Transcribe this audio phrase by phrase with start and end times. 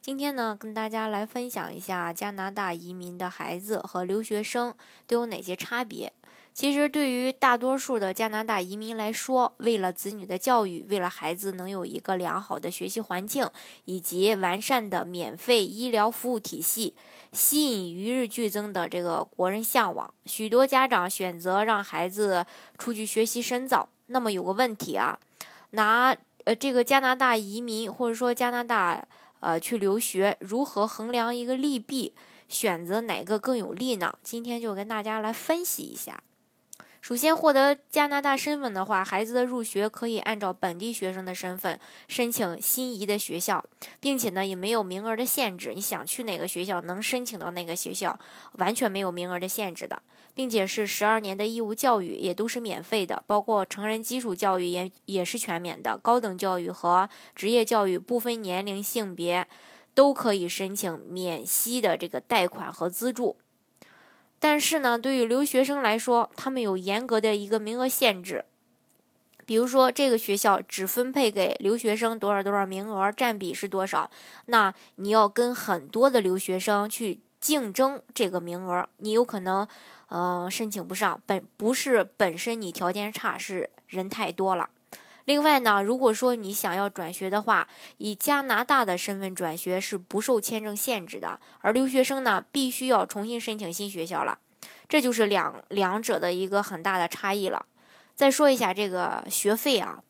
[0.00, 4.72] 今天呢，跟大家来分享一下加拿大移民的孩子和留学生
[5.06, 6.12] 都有哪些差别。
[6.54, 13.48] 其实，对于大多数的加拿大移民来说，为了子女的教育，为了孩子能有一个良好的学习环境，
[13.84, 16.94] 以及完善的免费医疗服务体系，
[17.32, 22.46] 吸引与日俱增的这个国人向往，许多家长选择让孩子
[22.78, 23.88] 出去学习深造。
[24.06, 25.18] 那么有个问题啊，
[25.70, 29.06] 拿呃这个加拿大移民或者说加拿大。
[29.40, 32.14] 呃，去留学如何衡量一个利弊，
[32.48, 34.18] 选择哪个更有利呢？
[34.22, 36.22] 今天就跟大家来分析一下。
[37.00, 43.64] 首先，获得加拿大身份的话，孩子的入学可以按照本地学生的身份申请心仪的学校，
[43.98, 45.72] 并且呢也没有名额的限制。
[45.74, 48.18] 你想去哪个学校，能申请到哪个学校，
[48.54, 50.02] 完全没有名额的限制的。
[50.34, 59.48] 并且是十二年的义务教育也都是免费的，包括成人基础教育也也是全免的，高等教育和职业教育不分年龄性别
[59.94, 63.36] 都可以申请免息的这个贷款和资助。
[64.38, 68.44] 但是呢，对于留学生来说，他们有严格的一个名额限制，
[69.46, 74.10] 比如说这个学校只分配给留学生多少多少名额，占比是多少，
[74.46, 79.66] 那你要跟很多的留学生去竞争这个名额，你有可能。
[80.10, 84.70] 嗯，申请不上，本不是本身你条件差，是人太多了。
[85.28, 94.38] 另外呢，如果说你想要转学的话，以加拿大的身份转学是不受签证限制的，而留学生呢，必须要重新申请新学校了。
[94.88, 97.66] 这就是两两者的一个很大的差异了。
[98.14, 100.02] 再说一下这个学费啊，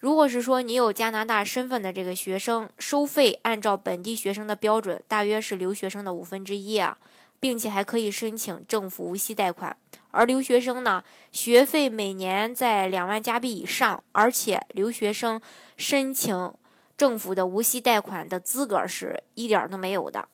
[0.00, 6.98] 如果是说你有加拿大身份的这个学生，收费按照本地学生的标准，大约是留学生的五分之一啊。
[7.40, 9.76] 并且还可以申请政府无息贷款，
[10.10, 15.40] 而留学生呢，学费每年在两万加币以上，而且留学生
[15.76, 16.52] 申请
[16.96, 20.28] 政府的无息贷款的资格是一点都没有的。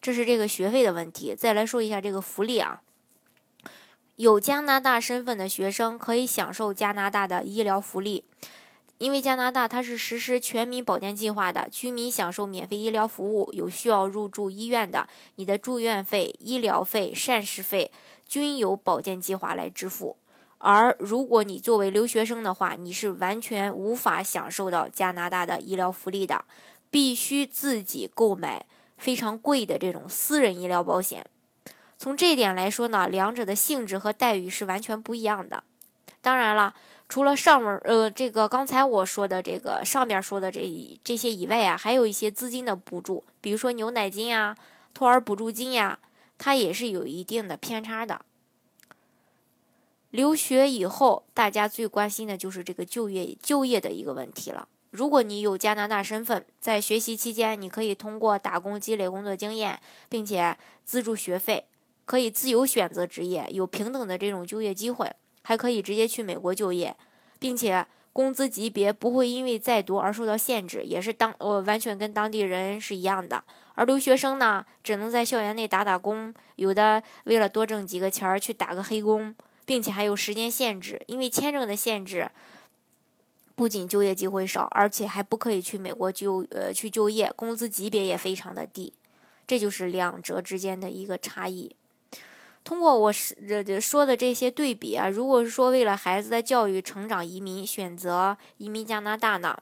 [0.00, 1.34] 这是这个学费的问题。
[1.34, 2.82] 再来说一下这个福利啊，
[4.16, 8.24] 有加拿大身份的学生可以享受加拿大的医疗福利。
[8.98, 17.90] 因为加拿大它是实施全民保健计划的，居民享受免费医疗服务，有需要入住医院的，你的住院费、医疗费、膳食费
[18.30, 20.16] 均由保健计划来支付。
[20.58, 26.44] 而如果你作为留学生的话，你是完全无法享受到加拿大的医疗福利的，
[26.90, 31.26] 必须自己购买非常贵的这种私人医疗保险。
[31.98, 35.64] 从这一点来说呢，两者的性质和待遇是完全不一样的。
[36.20, 36.74] 当然了。
[37.10, 44.56] 除了上面呃，这个刚才我说的这个上边说的这这些以外啊，还有一些资金的补助，比如说牛奶金呀、
[44.94, 45.98] 托儿补助金呀，
[46.42, 48.22] 它也是有一定的偏差的。
[50.10, 54.66] 留学以后，大家最关心的就是这个就业就业的一个问题了。
[54.90, 59.78] 如果你有加拿大身份，在学习期间，你可以通过打工积累工作经验，
[60.08, 60.56] 并且
[60.86, 61.66] 资助学费，
[62.06, 65.12] 可以自由选择职业，有平等的这种就业机会。
[65.42, 66.96] 还可以直接去美国就业，
[67.38, 73.44] 并且工资级别不会因为在读而受到限制，也是当呃完全跟当地人是一样的。
[73.74, 79.34] 而留学生呢，只能在校园内打打工，有的为了多挣几个钱儿去打个黑工，
[79.64, 82.30] 并且还有时间限制，因为签证的限制，
[83.54, 88.92] 不仅就业机会少，而且还不可以去美国就呃去就业，工资级别也非常的低，
[89.46, 91.76] 这就是两者之间的一个差异。
[92.62, 99.58] 通过我是这这说的这些对比啊，如果是说为了孩子的教育成长移民选择移民加拿大呢，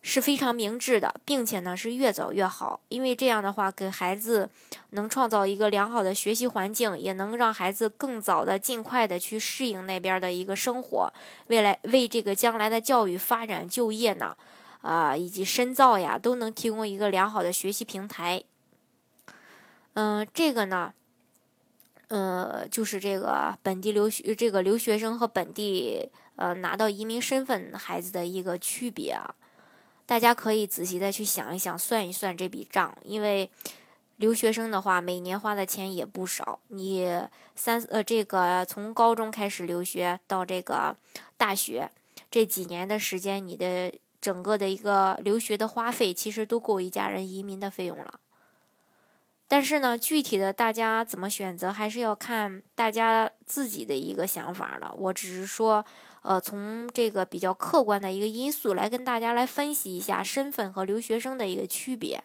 [0.00, 4.48] 是非常明智的，并且呢是越早越好，因为这样的话给孩子
[4.90, 11.12] 能创造一个良好的学习环境，也能让孩子更早的尽快的去适应那边的一个生活，
[11.48, 14.34] 未来为这个将来的教育发展、就业呢，
[14.80, 18.42] 啊以及深造呀，都能提供一个良好的学习平台。
[19.92, 20.94] 嗯，这个呢。
[22.12, 29.34] 呃，就是这个本地留学这个留学生和本地呃拿到移民身份孩子的一个区别啊，
[30.04, 32.94] 大家可以仔细的去想一想，算一算这笔账。
[33.02, 33.50] 因为
[34.18, 36.58] 留学生的话，每年花的钱也不少。
[36.68, 37.08] 你
[37.56, 40.94] 三呃这个从高中开始留学到这个
[41.38, 41.90] 大学
[42.30, 48.20] 这几年的时间，你的整个的一个留学的花费，其实都够一家人移民的费用了。
[49.52, 54.90] 但是呢，具体的大家怎么选择，还是要看大家自己的一个想法了。
[54.96, 55.84] 我只是说，
[56.22, 62.24] 呃，从这个比较客观的一个因素来跟大家来分析一下身份和留学生的一个区别。